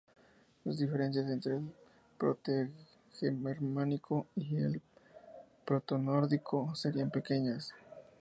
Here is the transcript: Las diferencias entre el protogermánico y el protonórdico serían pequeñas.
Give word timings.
Las 0.63 0.79
diferencias 0.79 1.29
entre 1.29 1.57
el 1.57 1.71
protogermánico 2.17 4.25
y 4.35 4.55
el 4.55 4.81
protonórdico 5.63 6.73
serían 6.73 7.11
pequeñas. 7.11 7.71